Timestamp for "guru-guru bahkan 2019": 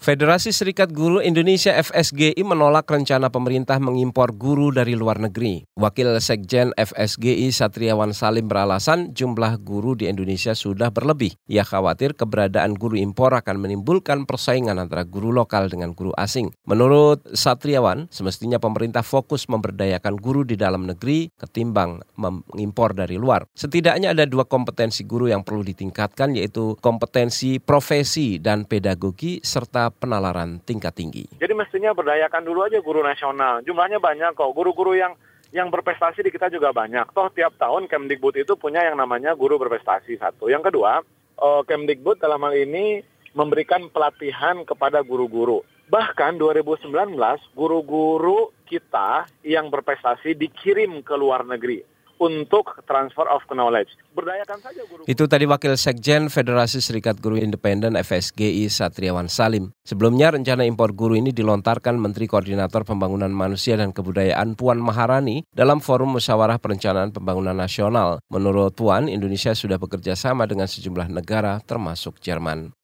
45.02-47.18